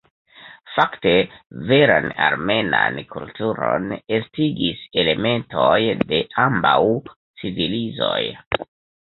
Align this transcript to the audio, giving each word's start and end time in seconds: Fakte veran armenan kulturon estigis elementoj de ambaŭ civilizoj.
Fakte 0.75 1.11
veran 1.71 2.07
armenan 2.27 2.97
kulturon 3.11 3.85
estigis 4.19 4.81
elementoj 5.03 5.77
de 6.13 6.23
ambaŭ 6.47 6.75
civilizoj. 7.45 8.19